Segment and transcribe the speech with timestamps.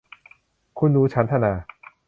[0.77, 1.53] คุณหนูฉันทนา